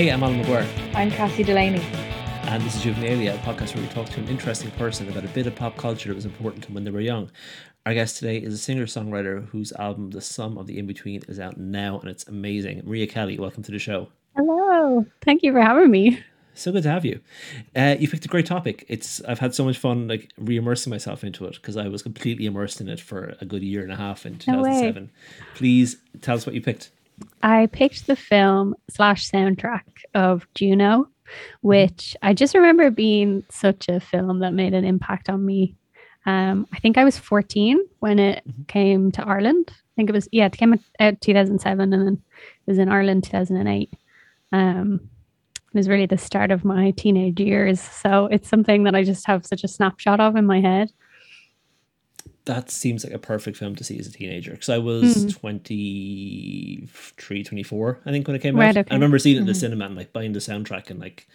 [0.00, 0.66] Hey, I'm Alan McGuire.
[0.94, 1.82] I'm Cassie Delaney.
[2.44, 5.28] And this is Juvenilia, a podcast where we talk to an interesting person about a
[5.28, 7.30] bit of pop culture that was important to them when they were young.
[7.84, 11.20] Our guest today is a singer songwriter whose album, The Sum of the In Between,
[11.28, 12.80] is out now and it's amazing.
[12.86, 14.08] Maria Kelly, welcome to the show.
[14.36, 15.04] Hello.
[15.20, 16.24] Thank you for having me.
[16.54, 17.20] So good to have you.
[17.76, 18.86] Uh, you picked a great topic.
[18.88, 22.46] It's I've had so much fun like re-immersing myself into it because I was completely
[22.46, 25.02] immersed in it for a good year and a half in 2007.
[25.04, 25.08] No
[25.54, 26.90] Please tell us what you picked.
[27.42, 29.82] I picked the film slash soundtrack
[30.14, 31.08] of Juno,
[31.62, 35.74] which I just remember being such a film that made an impact on me.
[36.26, 38.62] Um, I think I was 14 when it mm-hmm.
[38.64, 39.70] came to Ireland.
[39.70, 43.24] I think it was, yeah, it came out 2007 and then it was in Ireland
[43.24, 43.92] 2008.
[44.52, 45.00] Um,
[45.72, 47.80] it was really the start of my teenage years.
[47.80, 50.92] So it's something that I just have such a snapshot of in my head
[52.50, 55.38] that seems like a perfect film to see as a teenager because I was mm.
[55.38, 58.78] 23, 24, I think, when it came right, out.
[58.78, 58.90] Okay.
[58.90, 59.60] I remember seeing it in the mm-hmm.
[59.60, 61.28] cinema and like buying the soundtrack and like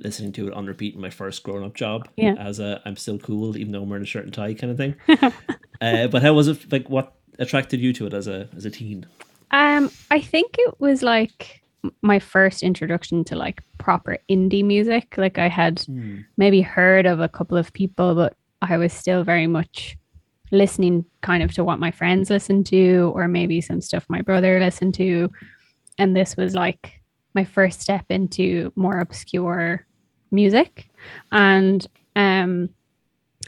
[0.00, 2.34] listening to it on repeat in my first grown up job yeah.
[2.34, 4.76] as a I'm still cool, even though I'm wearing a shirt and tie kind of
[4.76, 4.96] thing.
[5.80, 6.72] uh, but how was it?
[6.72, 9.06] Like, what attracted you to it as a as a teen?
[9.52, 11.62] Um, I think it was like
[12.02, 15.14] my first introduction to like proper indie music.
[15.16, 16.24] Like I had mm.
[16.36, 19.96] maybe heard of a couple of people, but I was still very much
[20.52, 24.60] listening kind of to what my friends listened to or maybe some stuff my brother
[24.60, 25.30] listened to
[25.98, 27.00] and this was like
[27.34, 29.84] my first step into more obscure
[30.30, 30.88] music
[31.32, 32.68] and um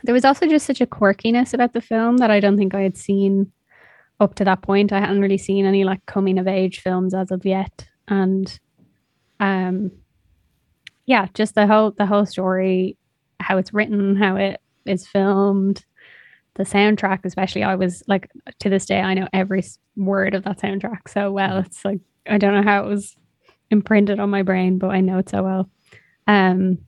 [0.03, 2.83] there was also just such a quirkiness about the film that I don't think I
[2.83, 3.51] had seen
[4.21, 4.93] up to that point.
[4.93, 7.89] I hadn't really seen any like coming of age films as of yet.
[8.07, 8.59] And
[9.41, 9.91] um
[11.07, 12.97] yeah, just the whole the whole story,
[13.41, 15.85] how it's written, how it is filmed,
[16.58, 19.64] the soundtrack, especially, I was like, to this day, I know every
[19.96, 21.63] word of that soundtrack so well.
[21.63, 21.67] Mm.
[21.67, 23.17] It's like, I don't know how it was
[23.70, 25.70] imprinted on my brain, but I know it so well.
[26.27, 26.79] Um,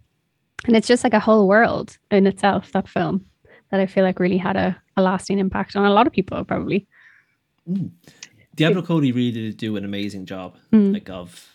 [0.67, 3.25] and it's just like a whole world in itself, that film,
[3.71, 6.45] that I feel like really had a, a lasting impact on a lot of people,
[6.45, 6.89] probably.
[7.69, 7.93] Mm.
[8.57, 10.93] Diablo Cody really did do an amazing job, mm.
[10.93, 11.49] like of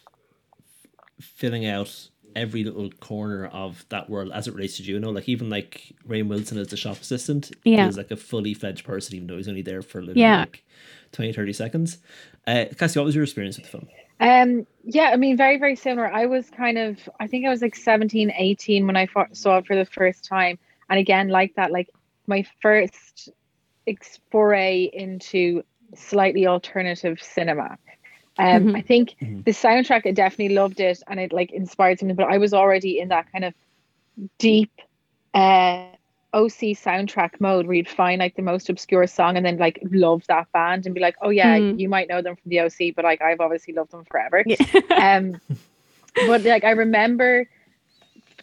[1.20, 5.12] filling out every little corner of that world as it relates to Juno.
[5.12, 7.88] Like even like Rainn Wilson as the shop assistant yeah.
[7.88, 10.42] is like a fully fledged person, even though he's only there for literally yeah.
[10.42, 10.64] like
[11.14, 11.98] 20, 30 seconds.
[12.46, 13.88] Uh, Cassie, what was your experience with the film?
[14.20, 16.12] Um, yeah, I mean, very, very similar.
[16.12, 19.66] I was kind of, I think I was like 17, 18 when I saw it
[19.66, 20.58] for the first time.
[20.90, 21.90] And again, like that, like
[22.28, 23.30] my first
[24.32, 25.64] foray into
[25.96, 27.78] slightly alternative cinema.
[28.38, 28.76] Um, mm-hmm.
[28.76, 29.42] I think mm-hmm.
[29.42, 33.00] the soundtrack, I definitely loved it and it like inspired something, but I was already
[33.00, 33.54] in that kind of
[34.38, 34.72] deep
[35.34, 35.86] uh,
[36.34, 40.26] OC soundtrack mode where you'd find like the most obscure song and then like love
[40.28, 41.80] that band and be like, oh yeah, mm.
[41.80, 44.44] you might know them from the OC, but like I've obviously loved them forever.
[44.46, 44.58] Yeah.
[44.98, 45.40] um,
[46.28, 47.50] but like I remember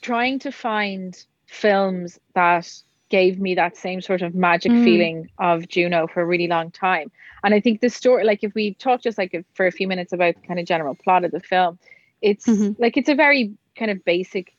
[0.00, 2.82] trying to find films that
[3.12, 4.83] gave me that same sort of magic mm.
[4.83, 7.12] feeling of Juno for a really long time.
[7.45, 10.15] And I think the story, like if we talk just like for a few minutes
[10.15, 11.78] about the kind of general plot of the film,
[12.22, 12.83] it's mm-hmm.
[12.83, 14.55] like it's a very kind of basic,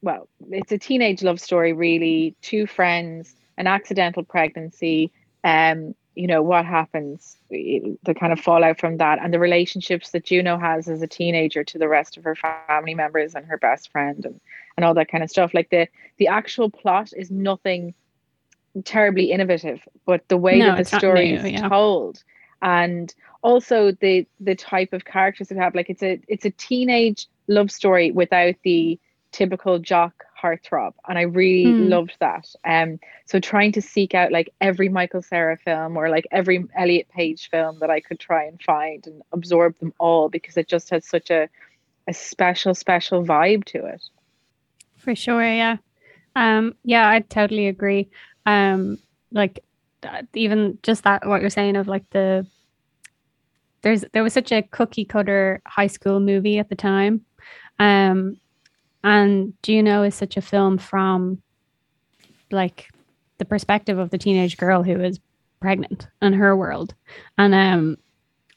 [0.00, 2.34] well, it's a teenage love story, really.
[2.40, 5.12] Two friends, an accidental pregnancy,
[5.44, 10.24] um, you know, what happens, the kind of fallout from that, and the relationships that
[10.24, 13.92] Juno has as a teenager to the rest of her family members and her best
[13.92, 14.40] friend and
[14.78, 15.52] and all that kind of stuff.
[15.52, 17.94] Like the the actual plot is nothing
[18.84, 21.68] terribly innovative, but the way no, that the story new, is yeah.
[21.68, 22.22] told
[22.62, 27.26] and also the the type of characters it have like it's a it's a teenage
[27.46, 28.98] love story without the
[29.30, 31.88] typical jock heartthrob and i really mm.
[31.88, 36.26] loved that um so trying to seek out like every michael cera film or like
[36.30, 40.56] every elliot page film that i could try and find and absorb them all because
[40.56, 41.48] it just has such a
[42.08, 44.02] a special special vibe to it
[45.08, 45.78] for sure yeah.
[46.36, 48.10] Um yeah i totally agree.
[48.44, 48.98] Um
[49.32, 49.64] like
[50.34, 52.46] even just that what you're saying of like the
[53.80, 57.22] there's there was such a cookie cutter high school movie at the time.
[57.78, 58.36] Um
[59.02, 61.40] and Juno is such a film from
[62.50, 62.90] like
[63.38, 65.18] the perspective of the teenage girl who is
[65.60, 66.94] pregnant and her world.
[67.38, 67.96] And um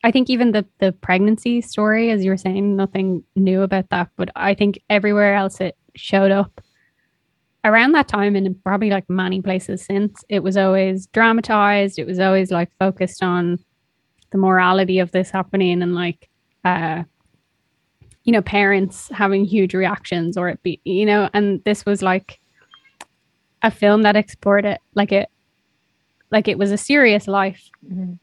[0.03, 4.09] I think even the the pregnancy story as you were saying nothing new about that
[4.18, 6.62] but I think everywhere else it showed up.
[7.64, 12.00] Around that time and probably like many places since it was always dramatized.
[12.00, 13.60] It was always like focused on
[14.32, 16.30] the morality of this happening and like
[16.64, 17.04] uh
[18.24, 22.40] you know parents having huge reactions or it be you know and this was like
[23.64, 24.82] a film that explored it.
[24.96, 25.30] Like it
[26.32, 28.14] like it was a serious life mm-hmm.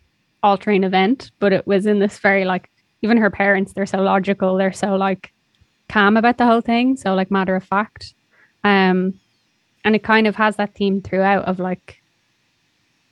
[0.43, 2.71] altering event but it was in this very like
[3.03, 4.57] even her parents they're so logical.
[4.57, 5.33] They're so like
[5.89, 6.97] calm about the whole thing.
[6.97, 8.15] So like matter of fact.
[8.65, 9.15] Um
[9.85, 12.03] and it kind of has that theme throughout of like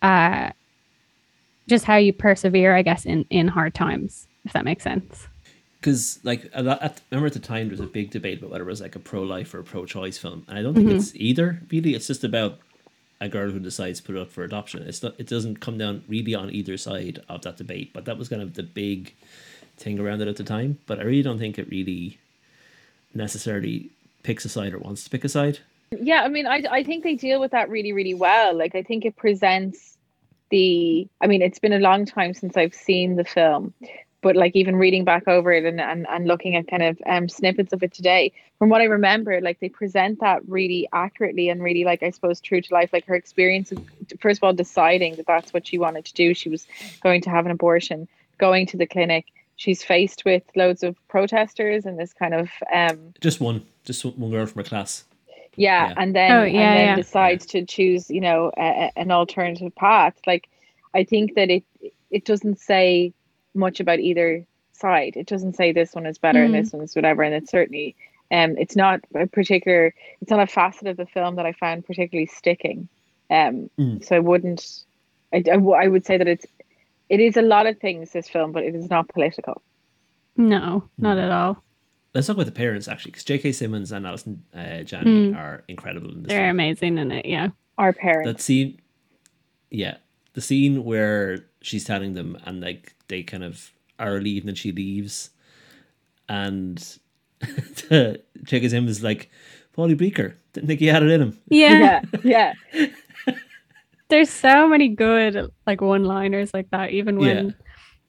[0.03, 0.51] uh
[1.69, 5.29] just how you persevere, I guess, in in hard times, if that makes sense.
[5.81, 8.51] Because like a lot, at, remember at the time there was a big debate about
[8.51, 10.75] whether it was like a pro life or a pro choice film, and I don't
[10.75, 10.97] think mm-hmm.
[10.97, 11.63] it's either.
[11.71, 12.59] Really, it's just about
[13.21, 14.83] a girl who decides to put it up for adoption.
[14.83, 15.15] It's not.
[15.19, 18.43] It doesn't come down really on either side of that debate, but that was kind
[18.43, 19.15] of the big
[19.77, 20.79] thing around it at the time.
[20.87, 22.19] But I really don't think it really
[23.17, 23.91] necessarily
[24.23, 25.59] picks a side or wants to pick a side.
[25.91, 28.57] Yeah, I mean, I I think they deal with that really really well.
[28.57, 29.97] Like I think it presents
[30.51, 31.09] the.
[31.21, 33.73] I mean, it's been a long time since I've seen the film,
[34.27, 37.29] but like even reading back over it and, and, and looking at kind of um,
[37.29, 41.63] snippets of it today from what i remember like they present that really accurately and
[41.63, 43.79] really like i suppose true to life like her experience of
[44.19, 46.67] first of all deciding that that's what she wanted to do she was
[47.03, 48.09] going to have an abortion
[48.39, 49.27] going to the clinic
[49.57, 54.31] she's faced with loads of protesters and this kind of um just one just one
[54.31, 55.05] girl from her class
[55.59, 55.95] yeah, yeah.
[55.97, 56.97] and then oh, yeah, and then yeah.
[56.97, 60.49] decides to choose you know a, a, an alternative path like
[60.95, 61.65] i think that it
[62.11, 63.13] it doesn't say
[63.55, 65.15] much about either side.
[65.17, 66.47] It doesn't say this one is better mm.
[66.47, 67.23] and this one's whatever.
[67.23, 67.97] And it's certainly
[68.31, 71.87] um it's not a particular it's not a facet of the film that I found
[71.87, 72.89] particularly sticking.
[73.31, 74.05] Um mm.
[74.05, 74.85] so I wouldn't
[75.33, 76.47] I, I, I would say that it's
[77.09, 79.63] it is a lot of things this film, but it is not political.
[80.37, 81.25] No, not mm.
[81.25, 81.63] at all.
[82.15, 83.53] Let's talk about the parents actually, because J.K.
[83.53, 85.37] Simmons and Allison uh, Janney mm.
[85.37, 86.29] are incredible in this.
[86.29, 86.51] They're film.
[86.51, 87.49] amazing in it, yeah.
[87.79, 88.27] Our parents.
[88.27, 88.81] That scene,
[89.71, 89.99] yeah,
[90.33, 94.73] the scene where she's telling them and like they kind of are leaving and she
[94.73, 95.31] leaves
[96.29, 96.99] and
[97.91, 98.69] J.K.
[98.69, 99.31] Simmons is like
[99.77, 102.87] Paulie Bleeker didn't think he had it in him yeah yeah, yeah.
[104.09, 107.53] there's so many good like one liners like that even when yeah.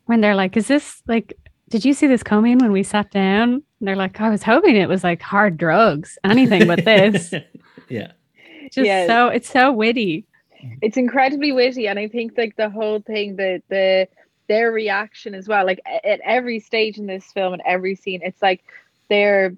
[0.05, 1.33] when they're like is this like
[1.69, 4.75] did you see this coming when we sat down and they're like I was hoping
[4.75, 7.33] it was like hard drugs anything but this
[7.89, 8.11] yeah
[8.71, 9.07] just yeah.
[9.07, 10.25] so it's so witty
[10.81, 14.07] it's incredibly witty and i think like the whole thing the the
[14.47, 18.41] their reaction as well like at every stage in this film and every scene it's
[18.41, 18.63] like
[19.09, 19.55] they're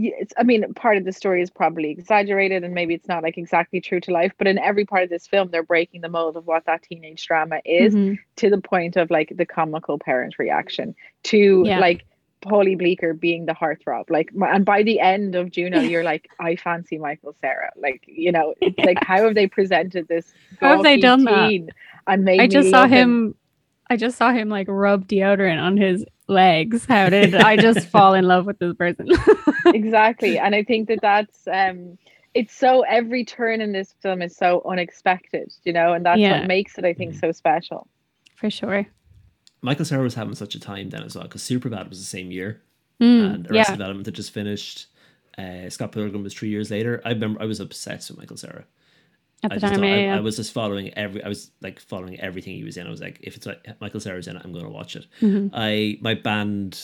[0.00, 3.36] it's i mean part of the story is probably exaggerated and maybe it's not like
[3.36, 6.36] exactly true to life but in every part of this film they're breaking the mold
[6.36, 8.14] of what that teenage drama is mm-hmm.
[8.36, 11.78] to the point of like the comical parent reaction to yeah.
[11.78, 12.04] like
[12.42, 14.08] Paulie Bleeker being the heartthrob.
[14.08, 17.70] Like, and by the end of Juno, you're like, I fancy Michael Cera.
[17.76, 18.86] Like, you know, it's yeah.
[18.86, 20.32] like, how have they presented this?
[20.58, 21.68] How have they done that?
[22.06, 23.34] And made I just saw him, him.
[23.90, 26.86] I just saw him like rub deodorant on his legs.
[26.86, 29.08] How did I just fall in love with this person?
[29.66, 31.98] exactly, and I think that that's um,
[32.32, 36.38] it's so every turn in this film is so unexpected, you know, and that's yeah.
[36.38, 37.88] what makes it, I think, so special.
[38.36, 38.86] For sure.
[39.60, 42.30] Michael Cera was having such a time then as well because Superbad was the same
[42.30, 42.62] year,
[43.00, 43.76] mm, and Arrested yeah.
[43.76, 44.86] Development had just finished.
[45.36, 47.02] Uh, Scott Pilgrim was three years later.
[47.04, 48.64] I remember I was obsessed with Michael Cera.
[49.42, 51.24] At the I time, thought, yeah, I, I, was just following every.
[51.24, 52.86] I was like following everything he was in.
[52.86, 55.06] I was like, if it's like Michael Cera's in it, I'm going to watch it.
[55.20, 55.54] Mm-hmm.
[55.54, 56.78] I my band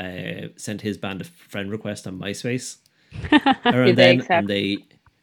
[0.00, 2.78] uh, sent his band a friend request on MySpace
[3.66, 4.30] around then, accept?
[4.30, 4.78] and they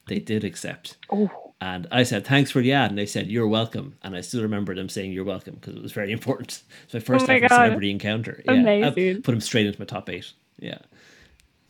[0.07, 0.97] they did accept.
[1.11, 1.29] Oh.
[1.61, 2.91] And I said, thanks for the ad.
[2.91, 3.97] And they said, you're welcome.
[4.03, 6.61] And I still remember them saying, you're welcome because it was very important.
[6.83, 7.55] It's my first oh my ever God.
[7.55, 8.43] celebrity encounter.
[8.45, 8.53] Yeah.
[8.53, 9.17] Amazing.
[9.17, 10.31] I put him straight into my top eight.
[10.59, 10.79] Yeah.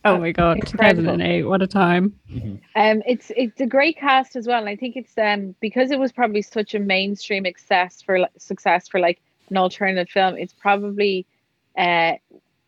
[0.06, 1.14] Oh my god, Incredible.
[1.14, 2.14] 2008, what a time.
[2.30, 2.56] Mm-hmm.
[2.76, 4.60] Um it's it's a great cast as well.
[4.60, 8.88] And I think it's um because it was probably such a mainstream success for success
[8.88, 9.20] for like
[9.50, 11.26] an alternative film, it's probably
[11.76, 12.12] uh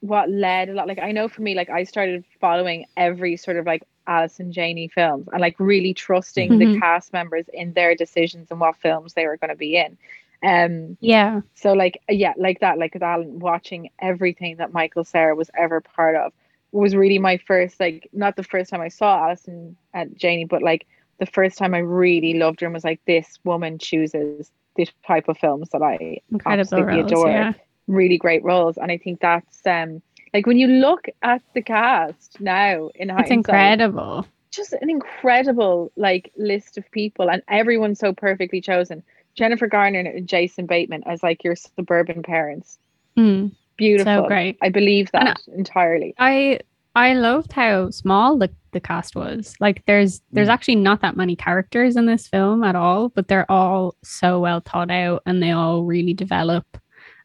[0.01, 3.57] what led a lot like I know for me like I started following every sort
[3.57, 6.73] of like Allison Janney films and like really trusting mm-hmm.
[6.73, 9.97] the cast members in their decisions and what films they were going to be in.
[10.43, 11.41] Um yeah.
[11.55, 16.17] So like yeah, like that, like that watching everything that Michael Cera was ever part
[16.17, 16.33] of
[16.73, 20.63] was really my first like not the first time I saw Allison and Janney, but
[20.63, 20.87] like
[21.19, 25.29] the first time I really loved her and was like, this woman chooses this type
[25.29, 27.31] of films that I Incredible absolutely roles, adore.
[27.31, 27.53] Yeah.
[27.87, 28.77] Really great roles.
[28.77, 30.03] And I think that's um
[30.35, 34.27] like when you look at the cast now in it's incredible.
[34.51, 39.03] Just an incredible like list of people, and everyone's so perfectly chosen.
[39.35, 42.79] Jennifer Garner and Jason Bateman as like your suburban parents.
[43.17, 44.59] Mm, Beautiful, so great.
[44.61, 46.15] I believe that and entirely.
[46.19, 46.61] I
[46.95, 49.55] I loved how small the, the cast was.
[49.61, 50.53] Like there's there's mm.
[50.53, 54.61] actually not that many characters in this film at all, but they're all so well
[54.61, 56.67] thought out and they all really develop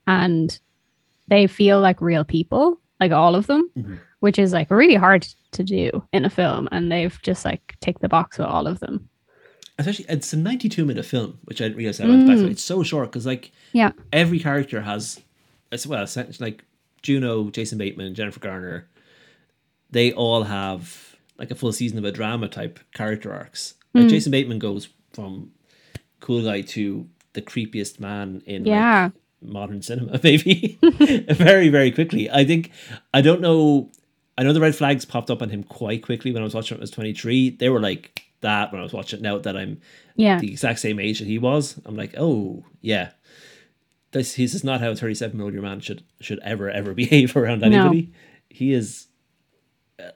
[0.07, 0.57] and
[1.27, 3.95] they feel like real people like all of them, mm-hmm.
[4.22, 6.69] which is like really hard to do in a film.
[6.72, 9.10] And they've just like ticked the box with all of them.
[9.77, 12.27] Especially, it's a 92 minute film, which I didn't realize I went mm.
[12.27, 12.48] back to.
[12.48, 15.19] It's so short because, like, yeah, every character has,
[15.74, 16.06] as well,
[16.39, 16.63] like
[17.01, 18.88] Juno, Jason Bateman, Jennifer Garner,
[19.89, 23.75] they all have like a full season of a drama type character arcs.
[23.94, 24.10] Like mm.
[24.10, 25.51] Jason Bateman goes from
[26.20, 29.06] cool guy to the creepiest man in yeah.
[29.06, 30.80] Like, modern cinema, maybe
[31.30, 32.30] very very quickly.
[32.30, 32.72] I think
[33.13, 33.92] I don't know.
[34.38, 36.77] I know the red flags popped up on him quite quickly when I was watching
[36.77, 36.80] it.
[36.80, 37.50] I was twenty three.
[37.50, 39.24] They were like that when I was watching it.
[39.24, 39.82] Now that I'm
[40.15, 43.12] yeah the exact same age that he was, I'm like, oh yeah,
[44.13, 47.36] this, this is not how a 37 year old man should should ever ever behave
[47.36, 48.01] around anybody.
[48.01, 48.08] No.
[48.50, 49.08] He is.
[50.00, 50.12] Uh,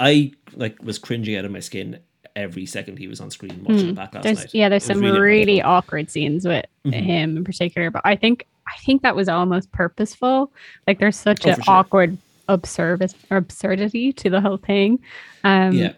[0.00, 2.00] I like was cringing out of my skin
[2.36, 3.94] every second he was on screen watching mm.
[3.94, 4.50] back last there's, night.
[4.52, 6.92] Yeah, there's some really, really awkward scenes with mm-hmm.
[6.92, 10.50] him in particular, but I think I think that was almost purposeful.
[10.86, 11.74] Like there's such oh, an sure.
[11.74, 12.18] awkward
[12.48, 14.98] absurd absurdity to the whole thing.
[15.44, 15.92] Um, yeah.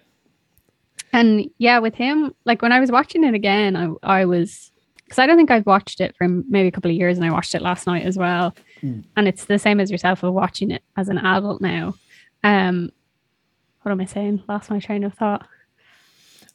[1.12, 4.72] And yeah, with him, like when I was watching it again, I I was
[5.06, 7.30] because I don't think I've watched it for maybe a couple of years, and I
[7.30, 8.56] watched it last night as well.
[8.82, 9.04] Mm.
[9.16, 11.94] And it's the same as yourself of watching it as an adult now.
[12.42, 12.90] Um,
[13.82, 14.42] what am I saying?
[14.48, 15.46] Lost my train of thought.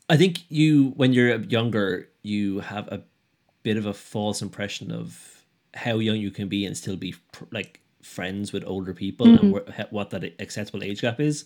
[0.10, 3.04] I think you, when you're younger, you have a
[3.64, 7.16] bit of a false impression of how young you can be and still be
[7.52, 9.58] like friends with older people mm-hmm.
[9.72, 11.46] and what that acceptable age gap is.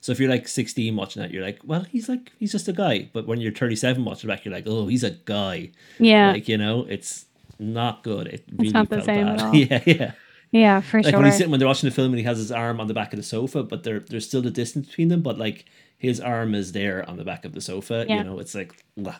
[0.00, 2.72] So if you're like 16 watching that, you're like, well, he's like, he's just a
[2.72, 3.08] guy.
[3.12, 5.70] But when you're 37 watching back, you're like, oh, he's a guy.
[5.98, 6.32] Yeah.
[6.32, 7.26] Like, you know, it's
[7.58, 8.28] not good.
[8.28, 9.40] It really it's not the same bad.
[9.40, 9.54] at all.
[9.54, 10.12] yeah, yeah.
[10.52, 11.02] Yeah, for sure.
[11.02, 11.18] like sure.
[11.18, 12.94] when he's sitting when they're watching the film and he has his arm on the
[12.94, 15.66] back of the sofa, but there there's still a distance between them, but like
[15.98, 18.06] his arm is there on the back of the sofa.
[18.08, 18.18] Yeah.
[18.18, 19.16] You know, it's like blah.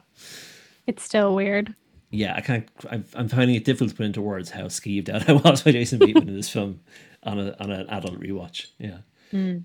[0.86, 1.74] It's still weird.
[2.10, 2.68] Yeah, I can't.
[2.90, 5.72] I'm, I'm finding it difficult to put into words how skeeved out I was by
[5.72, 6.80] Jason Bateman in this film
[7.22, 8.66] on a on an adult rewatch.
[8.78, 8.98] Yeah.
[9.32, 9.64] Mm.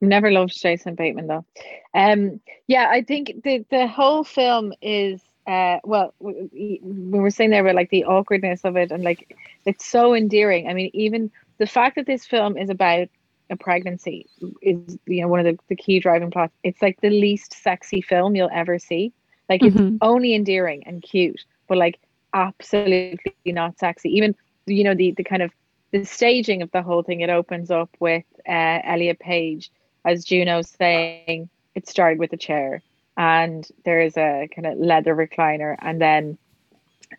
[0.00, 1.44] Never loved Jason Bateman though.
[1.94, 7.50] Um, yeah, I think the the whole film is uh, well, we, we were saying
[7.50, 10.68] there about like the awkwardness of it, and like it's so endearing.
[10.68, 13.08] I mean, even the fact that this film is about
[13.50, 14.26] a pregnancy
[14.62, 16.54] is you know one of the, the key driving plots.
[16.62, 19.12] It's like the least sexy film you'll ever see.
[19.48, 19.96] Like it's mm-hmm.
[20.02, 22.00] only endearing and cute, but like
[22.34, 24.10] absolutely not sexy.
[24.10, 24.34] Even
[24.66, 25.52] you know the the kind of
[25.92, 27.20] the staging of the whole thing.
[27.20, 29.70] It opens up with uh, Elliot Page
[30.04, 32.82] as Juno saying it started with a chair
[33.16, 36.38] and there is a kind of leather recliner and then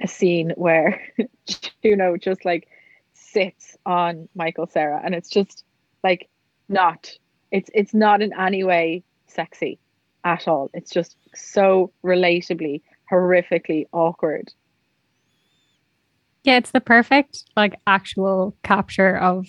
[0.02, 1.02] a scene where
[1.84, 2.68] Juno just like
[3.14, 5.64] sits on Michael Cera, and it's just
[6.04, 6.28] like
[6.68, 7.10] not
[7.52, 9.80] it's it's not in any way sexy
[10.26, 10.70] at all.
[10.74, 14.54] It's just so relatably horrifically awkward.
[16.44, 19.48] Yeah, it's the perfect like actual capture of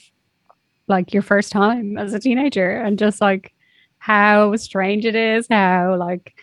[0.89, 3.55] like your first time as a teenager and just like
[3.99, 6.35] how strange it is, how like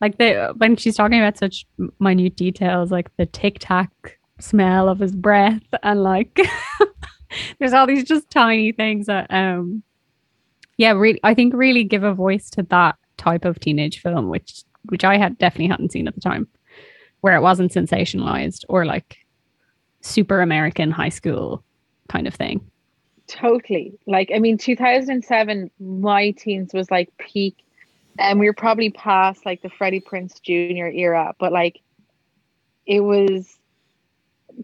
[0.00, 1.66] like the when she's talking about such
[1.98, 6.40] minute details like the tic tac smell of his breath and like
[7.58, 9.82] there's all these just tiny things that um
[10.78, 14.64] yeah really i think really give a voice to that type of teenage film which
[14.88, 16.48] which i had definitely hadn't seen at the time
[17.20, 19.18] where it wasn't sensationalized or like
[20.00, 21.62] super american high school
[22.08, 22.60] kind of thing
[23.30, 23.96] Totally.
[24.06, 27.64] Like, I mean, 2007, my teens was like peak,
[28.18, 30.86] and we were probably past like the Freddie Prinze Jr.
[30.86, 31.80] era, but like,
[32.86, 33.56] it was.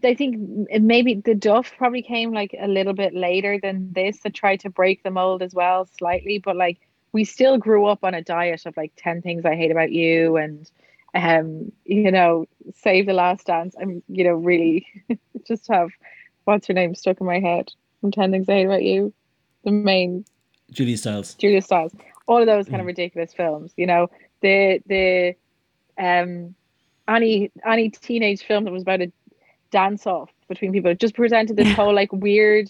[0.03, 4.29] I think maybe the Duff probably came like a little bit later than this to
[4.29, 6.37] try to break the mold as well, slightly.
[6.37, 6.77] But like,
[7.13, 10.35] we still grew up on a diet of like 10 things I hate about you
[10.35, 10.69] and,
[11.17, 12.45] um, you know,
[12.75, 13.75] save the last dance.
[13.81, 14.85] I'm, you know, really
[15.47, 15.89] just have
[16.45, 19.13] what's her name stuck in my head from 10 Things I Hate About You,
[19.63, 20.25] the main
[20.71, 21.33] Julia Stiles.
[21.35, 21.93] Julia Stiles.
[22.27, 22.81] All of those kind mm.
[22.81, 24.09] of ridiculous films, you know,
[24.41, 25.35] the the
[25.97, 26.53] um
[27.07, 29.11] any any teenage film that was about a
[29.71, 32.69] dance off between people just presented this whole like weird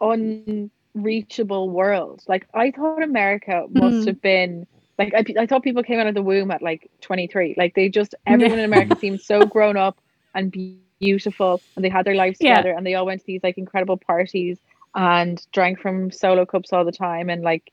[0.00, 2.22] unreachable world.
[2.26, 4.06] Like I thought America must mm.
[4.06, 4.66] have been
[4.98, 7.54] like I, I thought people came out of the womb at like 23.
[7.56, 9.98] Like they just everyone in America seemed so grown up
[10.34, 10.54] and
[11.00, 12.76] beautiful and they had their lives together yeah.
[12.76, 14.58] and they all went to these like incredible parties
[14.94, 17.72] and drank from solo cups all the time and like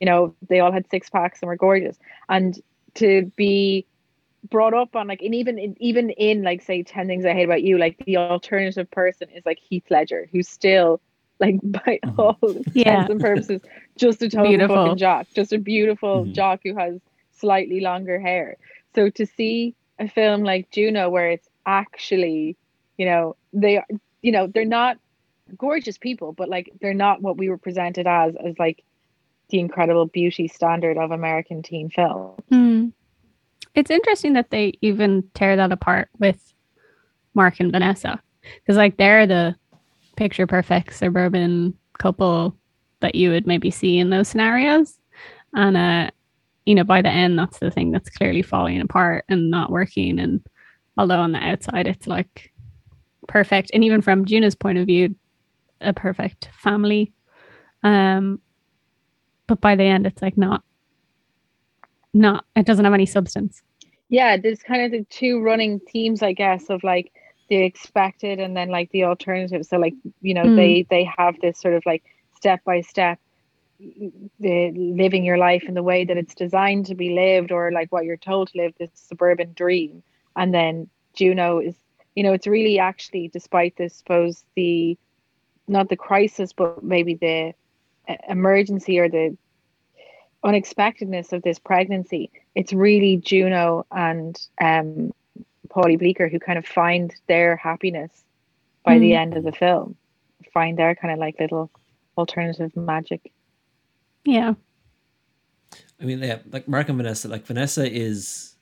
[0.00, 2.60] you know they all had six packs and were gorgeous and
[2.94, 3.86] to be
[4.50, 7.62] brought up on like and even even in like say 10 things i hate about
[7.62, 11.00] you like the alternative person is like heath ledger who's still
[11.40, 12.20] like by mm-hmm.
[12.20, 12.38] all
[12.72, 13.02] yeah.
[13.02, 13.60] intents and purposes
[13.96, 14.76] just a total beautiful.
[14.76, 16.32] fucking jock just a beautiful mm-hmm.
[16.32, 17.00] jock who has
[17.32, 18.56] slightly longer hair
[18.94, 22.56] so to see a film like juno where it's actually,
[22.96, 23.86] you know, they are,
[24.22, 24.98] you know, they're not
[25.56, 28.82] gorgeous people, but like they're not what we were presented as, as like
[29.50, 32.34] the incredible beauty standard of American teen film.
[32.50, 32.92] Mm.
[33.74, 36.52] It's interesting that they even tear that apart with
[37.34, 39.54] Mark and Vanessa because like they're the
[40.18, 42.56] picture perfect suburban couple
[43.00, 44.98] that you would maybe see in those scenarios.
[45.54, 46.10] And uh,
[46.66, 50.18] you know, by the end that's the thing that's clearly falling apart and not working.
[50.18, 50.44] And
[50.98, 52.52] although on the outside it's like
[53.28, 53.70] perfect.
[53.72, 55.14] And even from Juno's point of view,
[55.80, 57.12] a perfect family.
[57.84, 58.40] Um
[59.46, 60.62] but by the end it's like not
[62.12, 63.62] not it doesn't have any substance
[64.08, 67.12] yeah there's kind of the two running themes i guess of like
[67.48, 70.56] the expected and then like the alternative so like you know mm.
[70.56, 72.04] they they have this sort of like
[72.36, 73.18] step by step
[74.40, 77.90] the living your life in the way that it's designed to be lived or like
[77.92, 80.02] what you're told to live this suburban dream
[80.36, 81.74] and then juno is
[82.14, 84.96] you know it's really actually despite this suppose the
[85.68, 87.54] not the crisis but maybe the
[88.28, 89.36] emergency or the
[90.44, 95.12] unexpectedness of this pregnancy, it's really Juno and um,
[95.68, 98.24] Paulie Bleeker who kind of find their happiness
[98.84, 99.00] by mm.
[99.00, 99.96] the end of the film,
[100.52, 101.70] find their kind of like little
[102.16, 103.32] alternative magic.
[104.24, 104.54] Yeah.
[106.00, 108.54] I mean, yeah, like Mark and Vanessa, like Vanessa is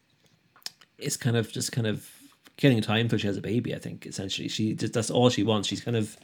[0.99, 2.09] is kind of just kind of
[2.57, 3.75] killing time until she has a baby.
[3.75, 5.69] I think essentially she just that's all she wants.
[5.69, 6.17] She's kind of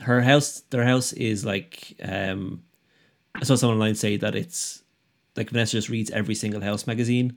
[0.00, 0.60] her house.
[0.70, 2.62] Their house is like um
[3.34, 4.82] I saw someone online say that it's
[5.36, 7.36] like Vanessa just reads every single house magazine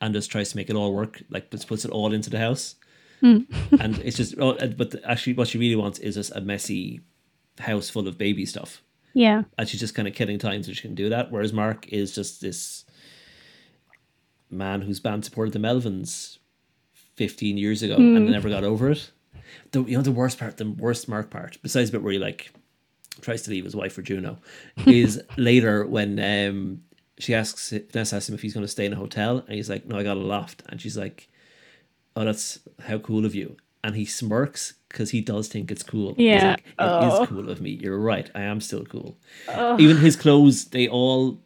[0.00, 2.76] and just tries to make it all work, like puts it all into the house.
[3.22, 3.46] Mm.
[3.80, 7.00] and it's just, oh, but actually, what she really wants is just a messy
[7.58, 8.82] house full of baby stuff.
[9.14, 9.42] Yeah.
[9.56, 11.32] And she's just kind of killing time so she can do that.
[11.32, 12.84] Whereas Mark is just this
[14.50, 16.38] man whose band supported the Melvins
[17.16, 18.16] 15 years ago mm.
[18.16, 19.10] and never got over it.
[19.72, 22.18] The, you know, the worst part, the worst Mark part, besides the bit where he
[22.18, 22.52] like
[23.20, 24.38] tries to leave his wife for Juno,
[24.86, 26.82] is later when um,
[27.18, 29.70] she asks Vanessa asks him if he's going to stay in a hotel, and he's
[29.70, 31.28] like, "No, I got a loft." And she's like,
[32.16, 36.14] "Oh, that's how cool of you." And he smirks because he does think it's cool.
[36.16, 37.22] Yeah, like, it oh.
[37.22, 37.70] is cool of me.
[37.70, 38.30] You're right.
[38.34, 39.16] I am still cool.
[39.48, 39.78] Oh.
[39.78, 41.38] Even his clothes, they all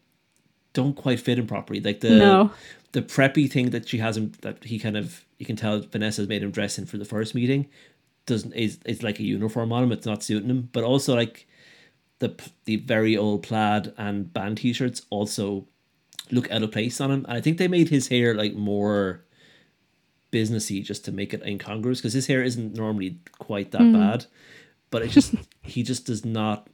[0.73, 1.81] don't quite fit him properly.
[1.81, 2.53] Like the no.
[2.93, 6.29] the preppy thing that she has him that he kind of you can tell Vanessa's
[6.29, 7.69] made him dress in for the first meeting
[8.27, 9.93] doesn't is it's like a uniform on him.
[9.93, 10.69] It's not suiting him.
[10.73, 11.47] But also like
[12.23, 15.67] the the very old plaid and band t-shirts also
[16.31, 17.25] look out of place on him.
[17.29, 19.25] And I think they made his hair like more
[20.33, 23.93] businessy just to make it incongruous because his hair isn't normally quite that mm.
[23.93, 24.27] bad,
[24.91, 26.69] but it just he just does not.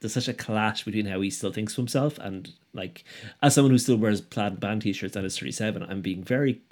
[0.00, 3.04] There's such a clash between how he still thinks of himself and like
[3.42, 6.62] as someone who still wears plaid band t-shirts and is 37, I'm being very,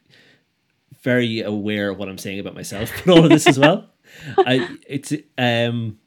[1.03, 2.91] very aware of what I'm saying about myself.
[3.05, 3.91] But all of this as well.
[4.39, 5.99] I it's um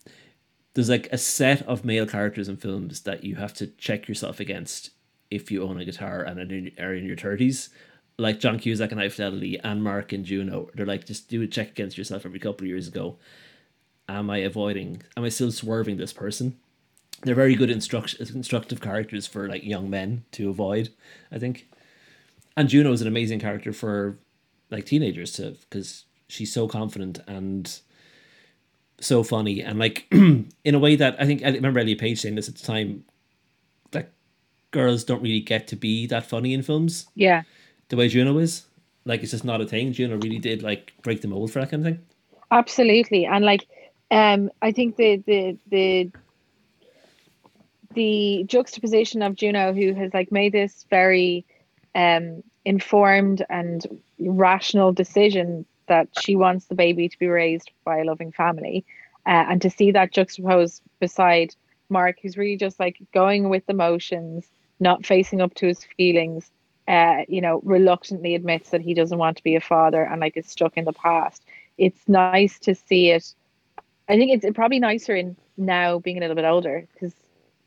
[0.74, 4.40] there's like a set of male characters in films that you have to check yourself
[4.40, 4.92] against
[5.32, 6.40] if you own a guitar and
[6.80, 7.70] are in your 30s
[8.18, 11.48] like John Cusack and High Fidelity and Mark and Juno they're like just do a
[11.48, 13.18] check against yourself every couple of years ago
[14.08, 16.58] am I avoiding am I still swerving this person?
[17.24, 20.90] They're very good instruct- instructive characters for like young men to avoid
[21.32, 21.68] I think.
[22.56, 24.18] And Juno is an amazing character for
[24.70, 27.80] like teenagers to because she's so confident and
[29.02, 32.36] so funny and like in a way that I think I remember Elliot Page saying
[32.36, 33.04] this at the time
[33.92, 34.12] that
[34.72, 37.08] girls don't really get to be that funny in films.
[37.16, 37.44] Yeah.
[37.90, 38.66] The way Juno is.
[39.06, 39.94] Like it's just not a thing.
[39.94, 42.06] Juno really did like break the mold for that kind of thing.
[42.52, 43.26] Absolutely.
[43.26, 43.68] And like
[44.12, 46.12] um I think the the the
[47.94, 51.46] the juxtaposition of Juno who has like made this very
[51.96, 53.86] um informed and
[54.20, 58.86] rational decision that she wants the baby to be raised by a loving family.
[59.26, 61.54] Uh, and to see that juxtaposed beside
[61.90, 64.48] Mark, who's really just like going with the motions,
[64.80, 66.50] not facing up to his feelings,
[66.88, 70.38] uh, you know, reluctantly admits that he doesn't want to be a father and like
[70.38, 71.44] is stuck in the past.
[71.78, 73.34] It's nice to see it.
[74.08, 77.14] I think it's probably nicer in now being a little bit older because,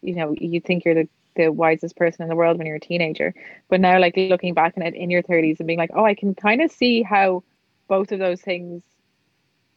[0.01, 2.81] you know, you think you're the, the wisest person in the world when you're a
[2.81, 3.33] teenager.
[3.69, 6.15] But now, like looking back on it in your 30s and being like, oh, I
[6.15, 7.45] can kind of see how
[7.93, 8.83] both of those things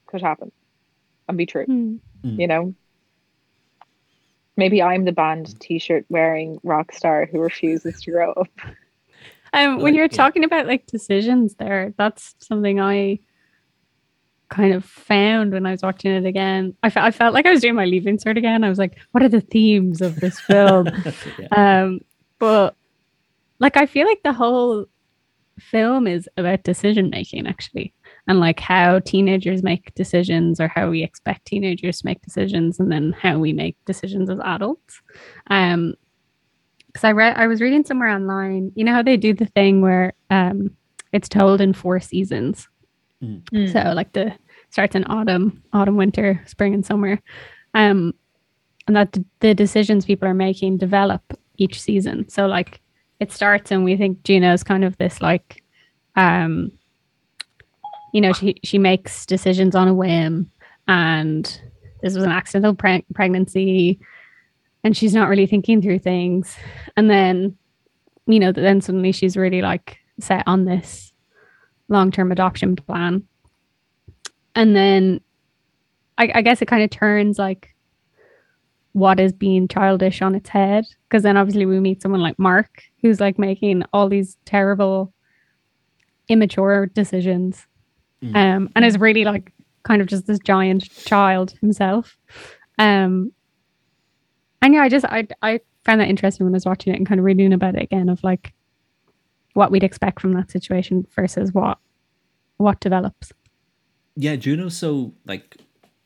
[0.06, 0.50] could happen
[1.28, 1.66] and be true.
[1.66, 2.00] Mm.
[2.24, 2.74] You know,
[4.56, 8.48] maybe I'm the band T-shirt wearing rock star who refuses to grow up.
[9.54, 13.20] Um, when you're talking about like decisions, there, that's something I
[14.50, 16.76] kind of found when I was watching it again.
[16.84, 18.66] I, fe- I felt like I was doing my leaving cert again.
[18.66, 20.90] I was like, what are the themes of this film?
[21.40, 21.84] yeah.
[21.84, 22.02] Um,
[22.38, 22.76] but
[23.60, 24.88] like, I feel like the whole
[25.58, 27.94] film is about decision making, actually
[28.28, 32.92] and like how teenagers make decisions or how we expect teenagers to make decisions and
[32.92, 35.02] then how we make decisions as adults
[35.50, 35.94] um
[36.88, 39.82] because i read i was reading somewhere online you know how they do the thing
[39.82, 40.70] where um
[41.12, 42.68] it's told in four seasons
[43.24, 43.72] mm.
[43.72, 44.34] so like the
[44.70, 47.20] starts in autumn autumn winter spring and summer
[47.74, 48.14] um
[48.88, 51.22] and that the decisions people are making develop
[51.58, 52.28] each season.
[52.30, 52.82] So like
[53.20, 55.64] it starts and we think Juno is kind of this like
[56.16, 56.72] um
[58.16, 60.50] you know she she makes decisions on a whim
[60.88, 61.60] and
[62.02, 64.00] this was an accidental pre- pregnancy
[64.86, 66.56] and she's not really thinking through things.
[66.96, 67.58] And then
[68.26, 71.12] you know then suddenly she's really like set on this
[71.90, 73.28] long-term adoption plan.
[74.56, 75.20] And then
[76.18, 77.76] I, I guess it kind of turns like
[78.94, 80.86] what is being childish on its head.
[81.10, 85.12] Because then obviously we meet someone like mark who's like making all these terrible
[86.30, 87.68] immature decisions
[88.26, 88.36] mm.
[88.36, 89.52] um and is really like
[89.84, 92.18] kind of just this giant child himself
[92.80, 93.32] um
[94.62, 97.08] and yeah i just i i found that interesting when i was watching it and
[97.08, 98.54] kind of reading about it again of like
[99.54, 101.78] what we'd expect from that situation versus what
[102.58, 103.32] what develops
[104.16, 105.58] yeah juno's so like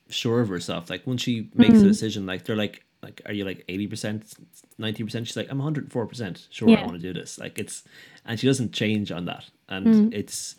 [0.09, 0.89] sure of herself.
[0.89, 1.85] Like when she makes mm-hmm.
[1.85, 4.33] a decision, like they're like, like, are you like eighty percent,
[4.77, 5.27] ninety percent?
[5.27, 6.81] She's like, I'm one hundred four percent sure yeah.
[6.81, 7.37] I want to do this.
[7.37, 7.83] Like it's,
[8.25, 9.45] and she doesn't change on that.
[9.69, 10.13] And mm-hmm.
[10.13, 10.55] it's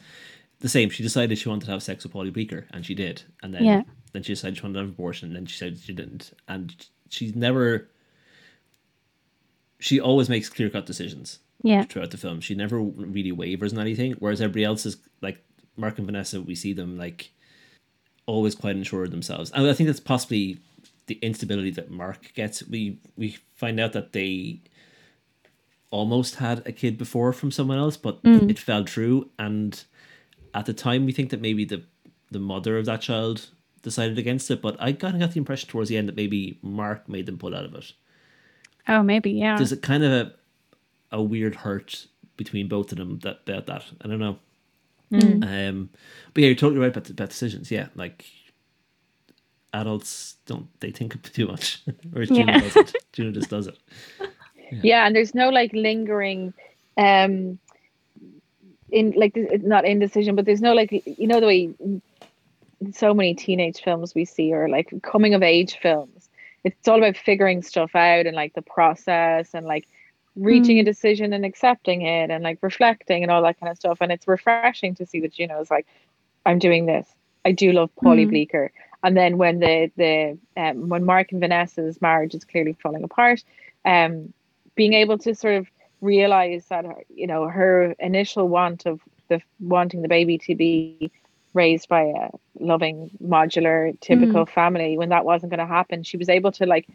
[0.61, 0.90] the same.
[0.90, 3.23] She decided she wanted to have sex with Paulie Bleeker, and she did.
[3.42, 3.83] And then, yeah.
[4.12, 6.33] then she decided she wanted to have an abortion, and then she said she didn't.
[6.49, 6.75] And
[7.09, 7.88] she's never.
[9.79, 11.38] She always makes clear cut decisions.
[11.62, 11.85] Yeah.
[11.85, 14.12] Throughout the film, she never really wavers on anything.
[14.18, 15.42] Whereas everybody else is like
[15.77, 17.33] Mark and Vanessa, we see them like
[18.27, 19.51] always quite unsure of themselves.
[19.51, 20.59] And I think that's possibly
[21.07, 22.62] the instability that Mark gets.
[22.62, 24.61] We we find out that they
[25.90, 28.49] almost had a kid before from someone else, but mm.
[28.49, 29.29] it fell through.
[29.38, 29.83] And
[30.55, 31.83] at the time, we think that maybe the
[32.31, 33.49] the mother of that child
[33.83, 34.63] decided against it.
[34.63, 37.39] But I kind of got the impression towards the end that maybe Mark made them
[37.39, 37.93] pull out of it.
[38.89, 39.57] Oh, maybe yeah.
[39.57, 40.33] There's a kind of a,
[41.13, 43.85] a weird hurt between both of them that about that.
[44.03, 44.39] I don't know.
[45.13, 45.69] Mm.
[45.69, 45.91] Um,
[46.33, 47.71] but yeah, you're totally right about, the, about decisions.
[47.71, 48.25] Yeah, like
[49.73, 51.83] adults don't they think too much,
[52.15, 52.61] or Juno yeah.
[52.61, 52.97] doesn't.
[53.13, 53.79] Juno just does it.
[54.73, 54.79] Yeah.
[54.85, 56.55] yeah, and there's no like lingering,
[56.97, 57.59] um,
[58.92, 61.70] in like not indecision, but there's no like you know the way
[62.92, 66.29] so many teenage films we see are like coming of age films.
[66.64, 69.88] It's all about figuring stuff out and like the process and like
[70.37, 70.81] reaching mm.
[70.81, 73.98] a decision and accepting it and like reflecting and all that kind of stuff.
[74.00, 75.87] And it's refreshing to see that Juno is like,
[76.46, 77.07] I'm doing this.
[77.44, 78.31] I do love Paulie mm.
[78.31, 78.72] Bleeker.
[79.03, 83.42] And then when the the um, when Mark and Vanessa's marriage is clearly falling apart,
[83.85, 84.33] um,
[84.74, 85.66] being able to sort of
[86.01, 91.11] realize that her, you know her initial want of the wanting the baby to be
[91.53, 94.51] raised by a loving modular typical mm.
[94.51, 96.87] family when that wasn't going to happen she was able to like